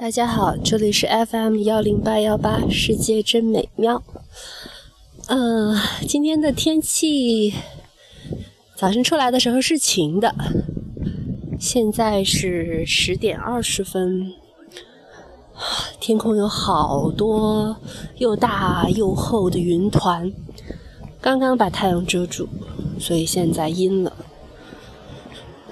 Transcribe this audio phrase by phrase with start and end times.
[0.00, 4.02] 大家好，这里是 FM 幺零八幺八，世界真美妙。
[5.26, 5.78] 嗯，
[6.08, 7.52] 今天的天气
[8.74, 10.34] 早晨出来的时候是晴的，
[11.58, 14.32] 现在是十点二十分，
[16.00, 17.76] 天空有好多
[18.16, 20.32] 又大又厚的云团，
[21.20, 22.48] 刚刚把太阳遮住，
[22.98, 24.16] 所以现在阴了。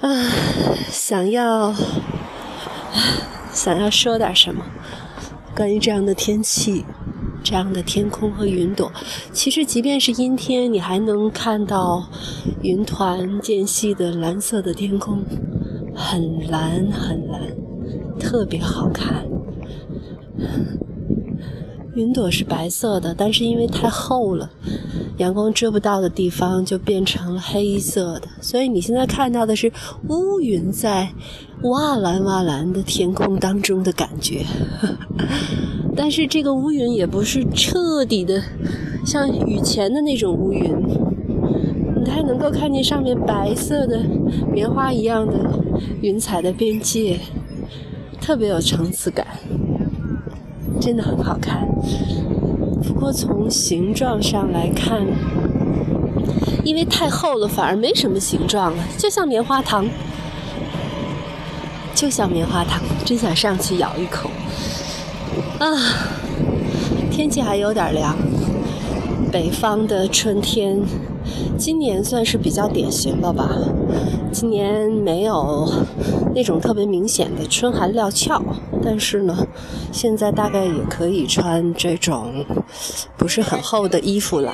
[0.01, 0.29] 啊，
[0.91, 1.73] 想要。
[3.51, 4.63] 想要说点什么？
[5.55, 6.85] 关于这样的天气，
[7.43, 8.91] 这样的天空和云朵，
[9.33, 12.07] 其实即便是阴天，你还能看到
[12.61, 15.23] 云团间隙的蓝色的天空，
[15.93, 17.41] 很蓝很蓝，
[18.19, 19.25] 特别好看。
[21.95, 24.49] 云朵是白色的，但是因为太厚了，
[25.17, 29.69] 阳光遮不到的地方就变成了黑色的，所以你现在看到的是
[30.07, 31.09] 乌云在
[31.63, 34.45] 哇蓝哇蓝的天空当中的感觉。
[35.95, 38.41] 但是这个乌云也不是彻底的
[39.05, 40.73] 像雨前的那种乌云，
[42.03, 43.99] 你还能够看见上面白色的
[44.51, 45.33] 棉花一样的
[46.01, 47.19] 云彩的边界，
[48.21, 49.27] 特别有层次感。
[50.79, 51.67] 真的很好看，
[52.81, 55.05] 不过从形状上来看，
[56.63, 59.85] 因为太厚了，反而没什么形状了，就像棉花糖，
[61.99, 64.31] 就像棉花糖，真想上去咬一口。
[65.59, 65.67] 啊，
[67.11, 68.15] 天气还有点凉，
[69.29, 70.81] 北方的春天。
[71.57, 73.49] 今年算是比较典型了吧，
[74.31, 75.69] 今年没有
[76.33, 78.41] 那种特别明显的春寒料峭，
[78.81, 79.45] 但是呢，
[79.91, 82.45] 现在大概也可以穿这种
[83.17, 84.53] 不是很厚的衣服了。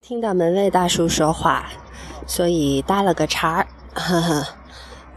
[0.00, 1.66] 听到门卫大叔说话，
[2.26, 4.48] 所以搭了个茬儿，哈哈，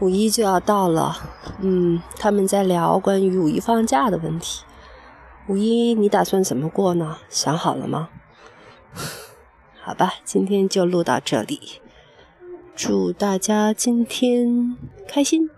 [0.02, 1.16] 五一就要到了，
[1.60, 4.64] 嗯，他们在聊关于五一放假的问题。
[5.46, 7.18] 五一你打算怎么过呢？
[7.28, 8.08] 想好了吗？
[9.80, 11.80] 好吧，今天就录到这里。
[12.74, 14.76] 祝大家今天
[15.06, 15.48] 开心。